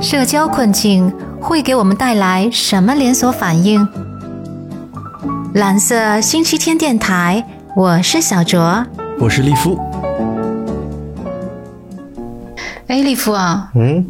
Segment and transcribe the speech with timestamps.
[0.00, 3.86] 社交困境会给我们带来什么连锁反应？
[5.54, 7.44] 蓝色星期天电台，
[7.76, 8.86] 我是小卓，
[9.18, 9.78] 我是利夫。
[12.86, 14.06] 哎，利夫啊，嗯，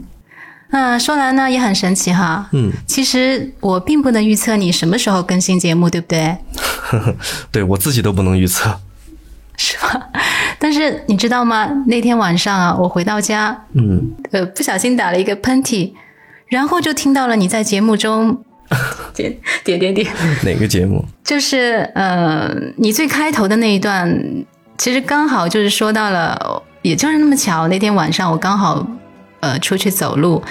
[0.70, 6.38] 啊，说来呢也很神奇哈，嗯，其实我并不能预测你什么时候更新节目，对不对？
[7.50, 8.78] 对我自己都不能预测，
[9.62, 10.08] 是吧？
[10.58, 11.68] 但是你知道吗？
[11.86, 15.92] 那天晚上啊，我回到家，嗯，呃，不小心打了一个喷嚏，
[16.46, 18.42] 然后就听到了你在节目中
[19.14, 20.06] 点点点点，
[20.44, 21.04] 哪个节目？
[21.22, 24.18] 就是呃，你最开头的那一段，
[24.78, 28.86] 其实刚好就是说到了，也就是那么巧，那天晚上我刚好
[29.40, 30.42] 呃出去走路，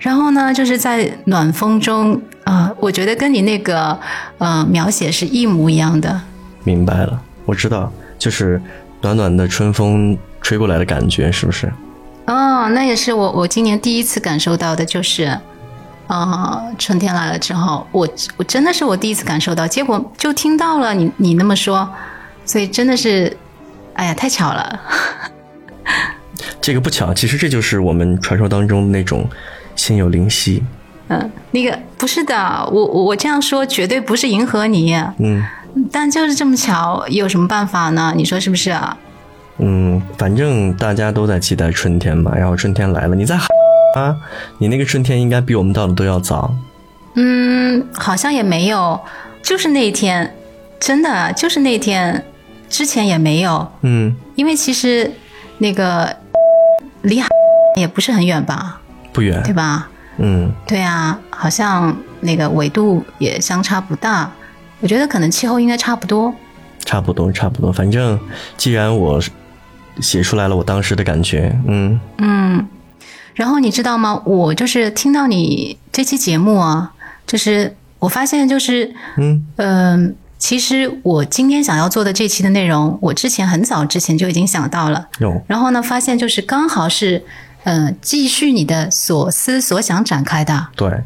[0.00, 3.96] 然后呢，就是在暖风中啊、呃我觉得跟你那个
[4.38, 6.20] 呃描写是一模一样的。
[6.64, 7.92] 明白了，我知道，
[8.26, 8.60] 就是
[9.02, 11.72] 暖暖的春风吹过来的感觉，是不是？
[12.26, 15.38] 哦，那也是我我今年第一次感受到的，就是，
[16.08, 21.88] 呃，春天来了之后，我我真的是我第一次感受到，结果就听到了你你那么说，
[22.44, 23.36] 所以真的是，
[23.94, 24.80] 哎呀，太巧了。
[26.60, 29.24] 这个不巧，其实这就是我们传说当中那种
[29.76, 30.64] 心有灵犀。
[31.06, 35.44] 嗯，那个不是的，我我我这样说绝对不是迎合你，嗯
[35.92, 38.12] 但就是这么巧，有什么办法呢？
[38.16, 38.96] 你说是不是啊？
[39.58, 43.46] 嗯，反正大家都在期待春天嘛，然后春天来了，你在喊
[43.96, 44.16] 啊，
[44.58, 46.54] 你那个春天应该比我们到的都要早。
[47.14, 49.00] 嗯，好像也没有，
[49.42, 50.34] 就是那一天，
[50.78, 52.22] 真的就是那天，
[52.68, 53.66] 之前也没有。
[53.80, 55.10] 嗯，因为其实
[55.58, 56.14] 那个
[57.02, 57.22] 离
[57.76, 58.80] 也不是很远吧，
[59.12, 59.42] 不远。
[59.42, 59.88] 对吧？
[60.18, 64.30] 嗯，对啊，好像那个纬度也相差不大，
[64.80, 66.34] 我觉得可能气候应该差不多。
[66.84, 67.72] 差不多，差不多。
[67.72, 68.18] 反正
[68.56, 69.20] 既然我
[70.00, 72.66] 写出来了我当时的感觉，嗯嗯，
[73.34, 74.22] 然后你知道吗？
[74.24, 76.92] 我就是听到你这期节目啊，
[77.26, 85.08] 就是我发现就是，嗯嗯、其实我今天想要做的这期的内容，我之前很早之前就已经想到了。
[85.18, 87.24] 有然后呢，发现就是刚好是，
[87.64, 91.02] 呃，继续你的所思所想展开的，对，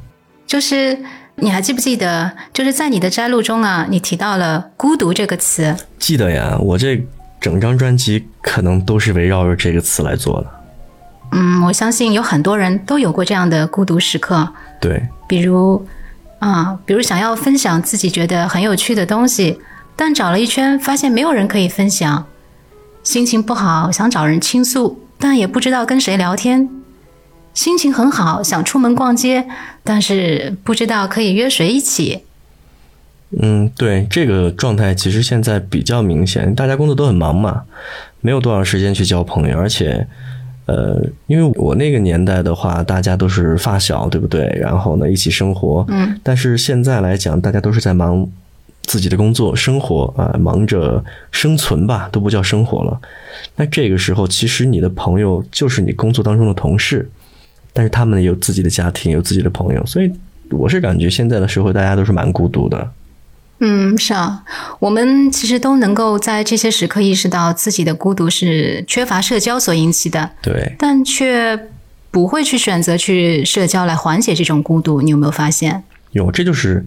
[0.47, 0.99] 就是
[1.41, 7.03] 你还记不记得，就是在你的摘录中啊，你提到了“孤独”这个词，记得呀，我这
[7.41, 10.47] 整张专辑可能都是围绕着这个词来做的。
[11.33, 14.49] 嗯，我相信有很多人都有过这样的孤独时刻，
[14.81, 15.87] 对，比如
[16.41, 19.61] 啊，比如想要分享自己觉得很有趣的东西，
[19.97, 22.27] 但找了一圈发现没有人可以分享，
[23.03, 26.69] 心情不好想找人倾诉，但也不知道跟谁聊天。
[27.53, 29.47] 心情很好，想出门逛街，
[29.83, 32.23] 但是不知道可以约谁一起。
[33.41, 37.63] 嗯，对，这个状态其实现在比较明显，大家工作都很忙嘛，
[38.21, 40.07] 没有多少时间去交朋友，而且，
[40.67, 44.47] 呃，因为我那个年代的话，大家都是发小，对不对？
[44.61, 48.29] 然后呢，一起生活，嗯，但是现在来讲，大家都是在忙
[48.83, 53.01] 自己的工作、生活啊、忙着生存吧，都不叫生活了。
[53.55, 57.09] 那这个时候，其实你的朋友就是你工作当中的同事，
[57.73, 60.13] 但是他们有自己的家庭，有自己的朋友，所以
[60.51, 62.91] 我是感觉现在的社会大家都是蛮孤独的。
[63.63, 64.43] 嗯，是啊，
[64.79, 71.69] 我们其实都能够在这些时刻意识到自己的孤独是缺乏社交所引起的，对，但却
[72.11, 75.03] 不会去选择去社交来缓解这种孤独。
[75.03, 75.85] 你有没有发现？
[76.13, 76.85] 有，这就是，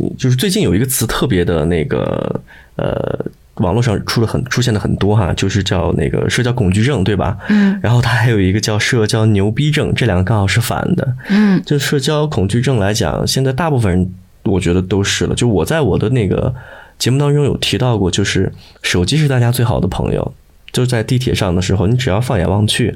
[0.00, 2.40] 嗯就是最近有一个词特别的那个，
[2.74, 3.24] 呃，
[3.56, 7.36] 网络上出了很出现的很多哈，就是叫那个社交恐惧症，对吧？
[7.48, 11.16] 嗯然后它还有一个叫社交牛逼症，这两个刚好是反的。
[11.28, 15.34] 嗯就社交恐惧症来讲，现在大部分人我觉得都是了。
[15.34, 16.54] 就我在我的那个
[16.98, 18.52] 节目当中有提到过，就是
[18.82, 20.34] 手机是大家最好的朋友。
[20.72, 22.94] 就在地铁上的时候，你只要放眼望去，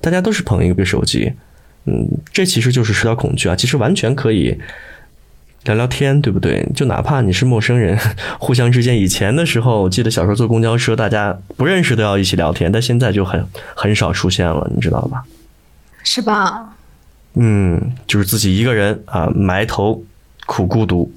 [0.00, 1.32] 大家都是捧一个手机。
[1.84, 4.58] 嗯，这其实就是社交恐惧啊，其实完全可以
[5.64, 6.66] 聊聊天，对不对？
[6.74, 7.98] 就哪怕你是陌生人，
[8.38, 15.22] 互相之间，以前的时候，我记得小时候坐公交车，大家不认识都要一起聊天，但现在就很很少出现了，你知道吧？
[16.02, 16.70] 是吧？
[17.34, 20.02] 嗯，就是自己一个人啊，埋头
[20.46, 21.12] 苦孤独。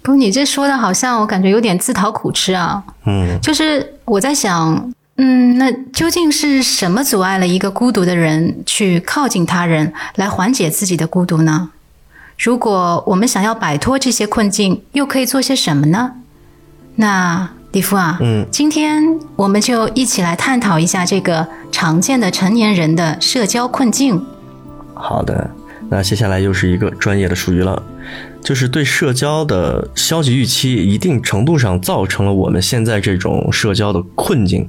[0.00, 2.82] 不，你这说的好像我感觉有点自讨苦吃啊。
[3.04, 11.70] 嗯，就是我在想，嗯，那究竟是什么阻碍了一个孤独的人去靠近他人，来缓解自己的孤独呢？
[12.42, 16.10] 如果我们想要摆脱这些困境，又可以做些什么呢？
[16.96, 19.00] 那李夫啊，嗯，今天
[19.36, 24.20] 我们就一起来探讨一下这个常见的成年人的社交困境。
[24.92, 25.48] 好的。
[25.88, 27.80] 那接下来又是一个专业的术语了，
[28.42, 34.66] 就是对社交的消极预期，一定程度上造成了我们现在这种社交的困境。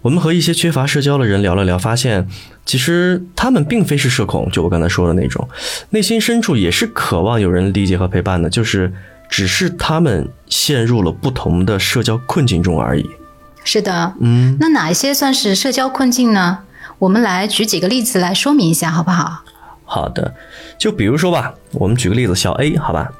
[0.00, 2.28] 我们和一些缺乏社交的人聊了聊，发现
[2.64, 5.48] 其实他们并非是社恐，就我刚才说的那种，
[5.90, 8.92] 内心深处也是渴望有人理解和陪伴的，就是
[9.28, 13.04] 只是他们陷入了不同的社交困境中而已。
[13.64, 16.60] 是的，嗯，那哪一些算是社交困境呢？
[17.00, 19.42] 我们来举几个例子来说明一下，好不好？
[19.84, 20.34] 好的，
[20.78, 23.10] 就比如说吧，我们举个例子，小 A，好吧，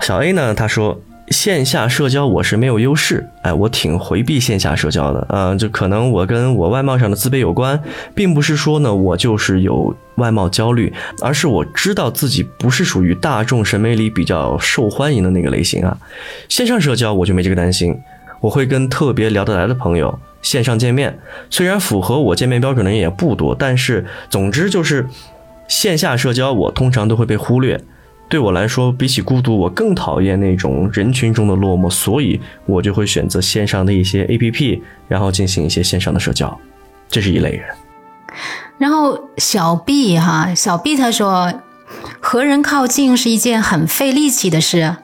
[0.00, 1.00] 小 A 呢，他说。
[1.30, 7.80] 线下社交我是没有优势，哎，我挺回避线下社交的，嗯，就可能我跟我外貌上的自卑有关，
[8.14, 15.96] 并不是说呢我就是有外貌焦虑，而是我知道自己不是属于大众审美里比较受欢迎的那个类型啊。
[16.48, 17.94] 线上社交我就没这个担心，
[18.40, 21.18] 我会跟特别聊得来的朋友线上见面，
[21.50, 25.06] 虽然符合我见面标准的人也不多，但是总之就是
[25.68, 27.78] 线下社交我通常都会被忽略。
[28.28, 36.60] 对我来说，比起孤独，我更讨厌那种人群中的落寞，所以我就会选择线上的一些 APP，然后进行一些线上的社交，
[37.08, 37.64] 这是一类人。
[38.76, 41.52] 然后小 B 哈，小 B 他说，
[42.20, 44.96] 和人靠近是一件很费力气的事。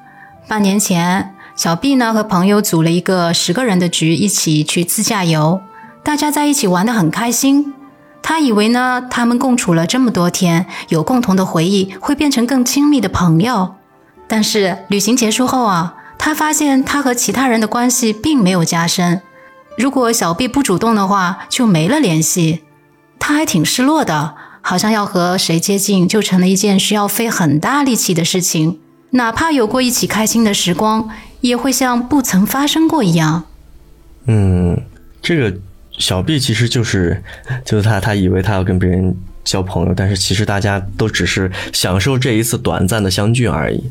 [0.47, 5.63] 半年前，小 B 呢和朋友组了一个十个人的局，一起去自驾游，
[6.03, 7.73] 大家在一起玩得很开心。
[8.27, 13.75] 他以为呢，他们共处了这么多天，有共同的回忆，会变成更亲密的朋友。
[14.27, 19.21] 但是旅行结束后啊，他发现他和其他人的关系并没有加深。
[19.77, 22.63] 如果小 B 不主动的话，就没了联系。
[23.19, 28.81] 他还挺失落的，好像要和谁接近，就成了一件需要费很大力气的事情。
[29.11, 31.11] 哪怕有过一起开心的时光，
[31.43, 33.45] 也会像不曾发生过一样。
[34.27, 34.81] 嗯，
[35.21, 35.59] 这个。
[35.99, 37.23] 小 B 其实就是，
[37.65, 43.83] 就是他，他以为他要跟别人交朋友，但是其实大家都只是享受这一次短暂的相聚而已。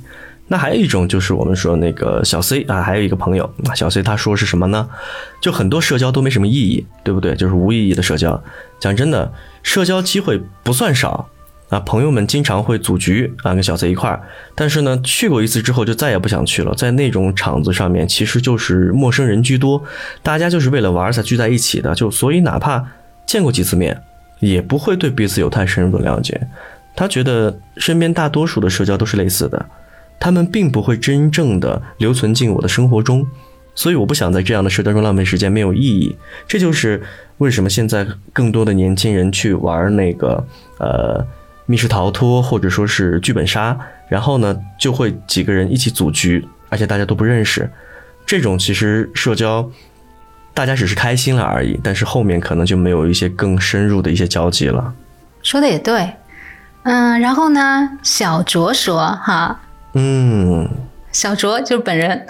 [0.47, 4.87] 那还有一种就是我们说那个小 C 啊，还有一个朋友，小 C 他说是什么呢？
[5.41, 7.33] 就很多社交都没什么意义，对不对？
[7.35, 8.43] 就是无意义的社交。
[8.79, 9.31] 讲真的，
[9.63, 11.29] 社交机会不算少。
[11.69, 14.21] 啊，朋友们经常会组局啊，跟小 C 一块儿，
[14.53, 16.71] 但是呢，去过一次之后就再也不想去了。
[16.75, 19.83] 在那种场子上面，其实就是陌生人居多，
[20.21, 22.85] 大家就是为了玩才聚在一起的，就所以哪怕
[23.25, 23.99] 见过几次面，
[24.39, 26.47] 也不会对彼此有太深入的了解。
[26.95, 29.65] 他觉得身边大多数的社交都是类似的，
[30.19, 33.25] 他们并不会真正的留存进我的生活中，
[33.73, 36.15] 所以我不想在这样的社交中浪费时间，没有意义。
[36.47, 37.01] 这就是
[37.39, 40.45] 为什么现在更多的年轻人去玩那个
[40.77, 41.25] 呃。
[41.65, 43.77] 密室逃脱或者说是剧本杀，
[44.09, 47.69] 然后呢就会几个人一起组局，而且大家都不认识。
[48.25, 49.69] 这种其实社交，
[50.53, 54.93] 大家只是开心了而已，但是后面可能就没有一些更深入的一些交集了。
[55.41, 56.13] 说的也对，
[56.83, 59.61] 嗯，然后呢，小卓说哈，
[59.93, 60.69] 嗯，
[61.11, 62.25] 小卓就是本人。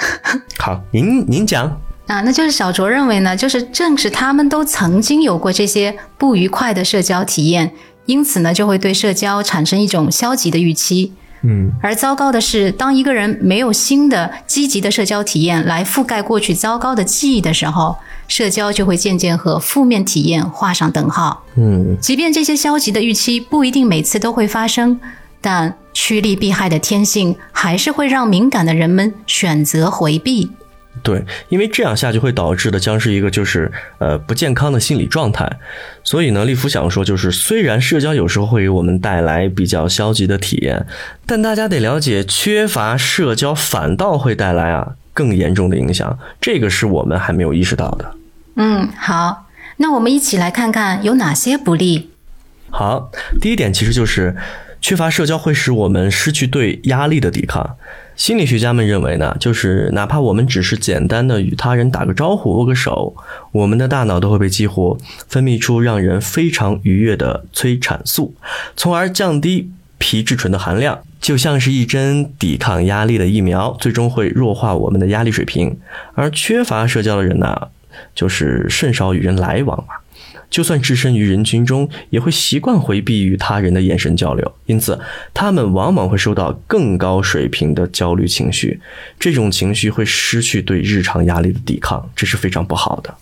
[0.57, 1.65] 好，您您讲
[2.07, 7.71] 啊，那就是小卓认为呢，就是正是他们都曾经有过这些不愉快的社交体验。
[8.05, 11.13] 因此呢，就会对社交产生一种消极的预期。
[11.45, 17.97] 嗯，而糟糕的是，当一个人没有新的积极的社交体验来覆盖过去糟糕的记忆的时候，
[18.29, 21.43] 社交就会渐渐和负面体验画上等号。
[21.55, 24.97] 嗯，即便这些消极的预期不一定每次都会发生，
[25.41, 30.49] 但趋利避害的天性还是会让敏感的人们选择回避。
[31.01, 35.49] 对，因为这样下去会导致的将是一个就是呃不健康的心理状态，
[36.03, 40.85] 所以呢，利夫想说就是，虽然社交有时候会给我们带来比较消极的体验，
[41.25, 48.15] 但大家得了解，缺乏社交反倒会带来啊更严重的影响，这个是我们还没有意识到的。
[48.55, 52.11] 嗯，好，那我们一起来看看有哪些不利。
[52.69, 54.35] 好，第一点其实就是
[54.79, 57.77] 缺乏社交会使我们失去对压力的抵抗。
[58.15, 63.15] 心理学家们认为呢，就是哪怕我们只是简单的与他人打个招呼、握个手，
[63.51, 68.35] 我们的大脑都会被激活，分泌出让人非常愉悦的催产素，
[68.77, 75.77] 从而降低皮质醇的含量，就像是一针抵抗压力的疫苗，最终会弱化我们的压力水平。
[76.13, 77.69] 而缺乏社交的人呢，
[78.13, 79.95] 就是甚少与人来往嘛。
[80.53, 84.99] 就算置身于人群中，也会习惯回避与他人的眼神交流，因此
[85.33, 88.79] 他们往往会受到更高水平的焦虑情绪。
[89.19, 93.15] 这种情绪会失去对日常压力的抵抗，这是非常不好的。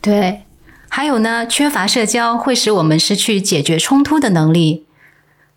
[0.00, 0.40] 对，
[0.88, 4.86] 还有呢，缺乏社交会使我们失去解决冲突的能力。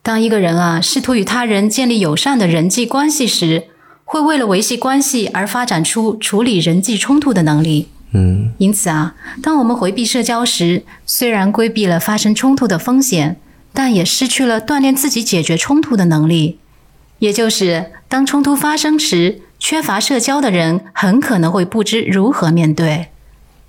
[0.04, 3.68] 当一个人啊试图与他人建立友善的人际关系时，
[4.04, 7.88] 会为了维系关系而发展出处理人际冲突的能力。
[8.14, 13.38] 嗯，因此啊，当我们回避社交时，虽然规避了发生冲突的风险，
[13.74, 16.60] 但也失去了锻炼自己解决冲突的能力。
[17.20, 23.08] 也就是，当冲突发生时，缺乏社交的人很可能会不知如何面对。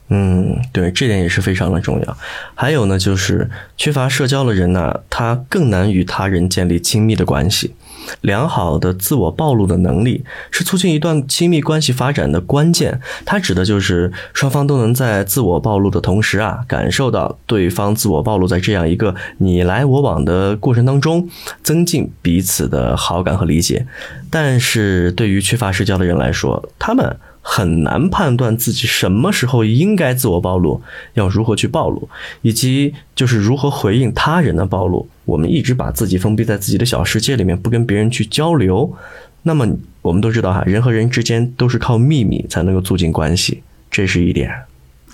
[0.09, 2.17] 嗯，对，这点也是非常的重要。
[2.55, 7.75] 还有呢，就是缺乏社交的人呢，他更难与他人建立亲密的关系。
[8.21, 13.01] 良好的自我暴露的能力是促进一段亲密关系发展的关键。
[13.25, 21.29] 它指的就是双方都能在自我暴露的同时啊，感受到对方自我暴露在这样一个你来我往的过程当中，
[21.63, 23.87] 增进彼此的好感和理解。
[24.31, 27.17] 但是对于缺乏社交的人来说，他们。
[27.45, 30.81] 很难判断自己什么时候应该自我暴露，
[31.15, 32.09] 要如何去暴露，
[32.43, 35.09] 以及就是如何回应他人的暴露。
[35.25, 38.97] 我们一直把自己封闭在自己的小世界里面，不跟别人去交流。
[39.43, 39.67] 那么
[40.03, 44.51] 我们都知道哈，人和人之间都是靠秘密才能够促进关系，这是一点。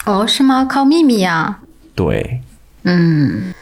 [0.05, 0.65] 哦，是吗？
[0.65, 1.61] 靠秘密呀？
[1.95, 2.41] 对。
[2.83, 3.53] 嗯，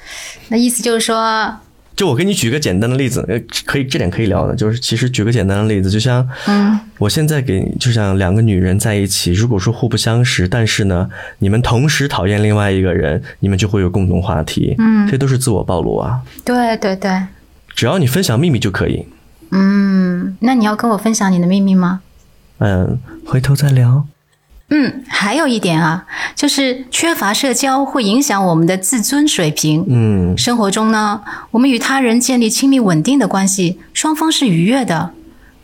[0.49, 1.57] 那意思就是说。
[1.97, 16.21] 就我给你举个简单的例子，呃，可以这点可以聊的，就是其实举个简单的例子，就像，嗯，我现在给，就像两个女人在一起，如果说互不相识，但是呢，你们同时讨厌另外一个人，你们就会有共同话题，嗯，这都是自我暴露啊。
[16.45, 17.11] 对对对，
[17.75, 19.07] 只要你分享秘密就可以。
[19.53, 22.03] 嗯，那你要跟我分享你的秘密吗？
[22.59, 24.07] 嗯，回头再聊。
[24.69, 26.05] 嗯，还有一点啊，
[26.35, 29.85] 就是缺乏社交会影响我们的自尊水平。
[29.89, 35.13] 嗯，生活中呢，我们与他人建立亲密稳定的关系，双方是愉悦的，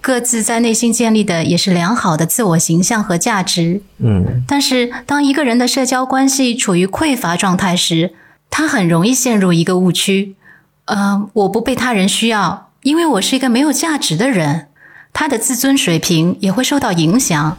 [0.00, 3.82] 各自在内心建立的也是良好的自我形象和价值。
[3.98, 8.12] 嗯，但是当一个人的社交关系处于匮乏状态时，
[8.50, 10.36] 他很容易陷入一个误区。
[10.84, 14.68] 呃，我不被他人需要，因为我是一个没有价值的人，
[15.12, 17.58] 他的自尊水平也会受到影响。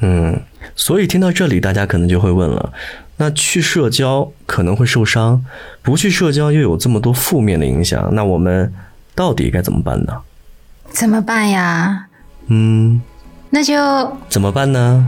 [0.00, 0.40] 嗯。
[0.74, 2.72] 所以听到这里，大家可能就会问了：
[3.16, 5.44] 那去社交可能会受伤，
[5.82, 8.72] 不去社交又有这么多负面的影响，那我们
[9.14, 10.20] 到底该怎么办呢？
[10.90, 12.06] 怎么办呀？
[12.48, 13.00] 嗯，
[13.50, 15.06] 那就怎么办呢？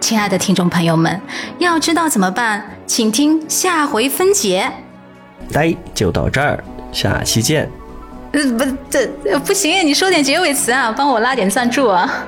[0.00, 1.20] 亲爱的听众朋友们，
[1.58, 4.70] 要知道怎么办，请听下回分解。
[5.50, 6.62] 来，就到这儿，
[6.92, 7.68] 下期见。
[8.32, 9.06] 呃，不，这
[9.40, 12.26] 不行，你说点结尾词啊，帮我拉点赞助啊。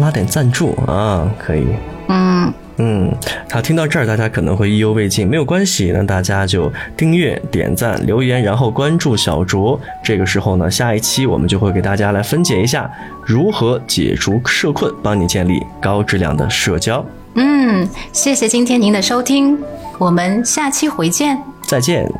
[0.00, 1.66] 拉点赞助啊，可以。
[2.08, 3.14] 嗯嗯，
[3.50, 9.78] 好，听到这儿，大家可能会意犹未尽，没有关系，那大家就订阅、点赞、留言，然后关注小卓。
[10.02, 12.90] 这个时候呢，下一期我们就会给大家来分解一下
[13.26, 17.04] 如何解除社困，帮你建立高质量的社交。
[17.34, 19.58] 嗯，谢谢今天您的收听，
[19.98, 21.38] 我们下期回见。
[21.68, 22.10] 再见，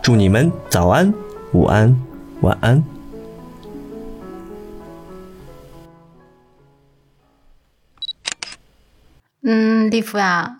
[0.00, 1.12] 祝你们早安、
[1.52, 1.94] 午安、
[2.42, 2.95] 晚安。
[9.48, 10.58] 嗯，利夫呀，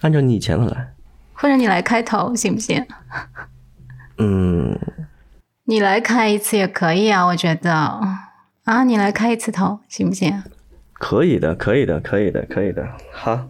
[0.00, 0.92] 按照你以前的来，
[1.34, 2.84] 或者你来开头行不行？
[4.18, 4.76] 嗯，
[5.66, 7.72] 你来开一次也可以啊，我觉得
[8.64, 10.42] 啊，你来开一次头行不行？
[10.94, 12.84] 可以的，可以的，可以的，可以的。
[13.12, 13.48] 好，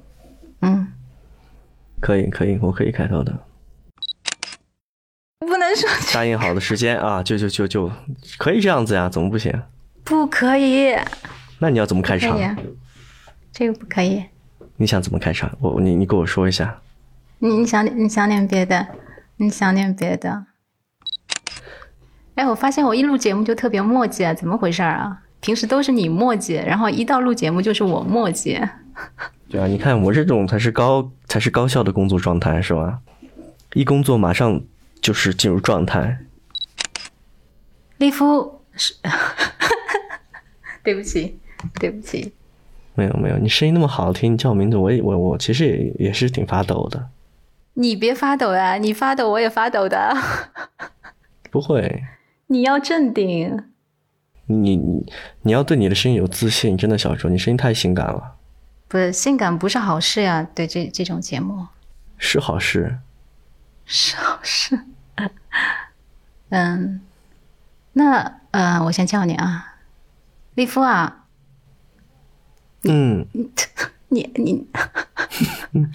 [0.60, 0.92] 嗯，
[1.98, 3.32] 可以，可以，我可以开头的。
[5.38, 7.90] 不能说答应好的时间啊，就就就就
[8.36, 9.08] 可以这样子呀？
[9.08, 9.50] 怎么不行？
[10.04, 10.94] 不可以。
[11.58, 12.38] 那你要怎么开场？
[13.50, 14.22] 这个不可以。
[14.78, 15.50] 你想怎么开场？
[15.60, 16.80] 我你你跟我说一下。
[17.40, 18.86] 你你想你想点别的，
[19.36, 20.46] 你想点别的。
[22.36, 25.20] 哎，我发现我一录节目就特别墨迹啊，怎么回事啊？
[25.40, 28.60] 平时都是你墨迹，然后一到录节目就是我墨迹。
[29.50, 33.00] 对啊，你看我这种才是高才是高效的工作状态是吧？
[33.74, 34.60] 一工作马上
[35.00, 36.18] 就是进入状态。
[37.98, 38.94] 利夫是，
[40.84, 41.38] 对不起，
[41.80, 42.32] 对不起。
[42.98, 47.10] 没有没有，你声音那么好听，你叫我名字，我也我我其实也也是挺发抖的。
[47.74, 50.16] 你别发抖啊，你发抖我也发抖的。
[51.48, 52.02] 不会。
[52.48, 53.62] 你要镇定。
[54.46, 55.06] 你你
[55.42, 58.34] 你要对你的声音有自信，真的小周，你声音太性感了。
[58.88, 61.68] 不是性感不是好事呀，对这这种节目。
[62.16, 62.98] 是好事。
[63.84, 64.76] 是好事。
[66.50, 67.00] 嗯，
[67.92, 69.76] 那呃，我先叫你啊，
[70.56, 71.26] 利夫啊。
[72.84, 73.26] 嗯，
[74.08, 74.66] 你 你，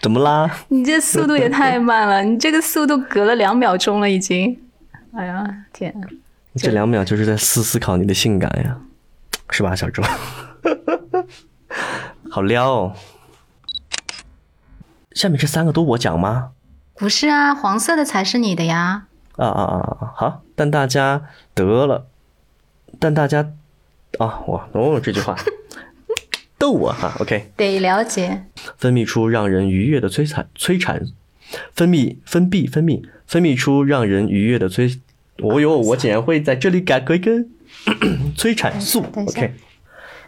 [0.00, 0.50] 怎么啦？
[0.68, 4.60] 你这速度也太慢了，你这个速度隔了两秒钟了已经。
[5.16, 5.94] 哎呀天！
[6.56, 8.78] 这两秒就是在思思考你的性感呀，
[9.50, 10.02] 是吧，小周？
[12.30, 12.92] 好撩哦！
[15.12, 16.50] 下面这三个都我讲吗？
[16.96, 19.06] 不是啊，黄色的才是你的呀。
[19.36, 20.12] 啊啊啊啊！
[20.16, 21.22] 好，但大家
[21.54, 22.06] 得了，
[22.98, 23.52] 但大家
[24.18, 25.36] 啊，我哦这句话。
[26.64, 28.46] 逗我哈，OK，得了解。
[28.78, 31.02] 分泌出让人愉悦的催产催产，
[31.74, 34.88] 分泌分泌分泌分泌出让人愉悦的催，
[35.42, 37.44] 哦哟，我竟然会在这里改一个
[38.34, 39.52] 催产素，OK。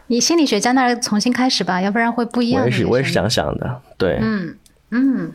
[0.09, 2.61] 你心理学家那儿重新开始吧，要不然会不一样。
[2.65, 3.81] 我也是，我也是这样想的。
[3.97, 4.55] 对，嗯
[4.91, 5.33] 嗯，